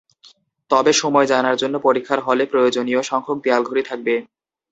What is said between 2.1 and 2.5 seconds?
হলে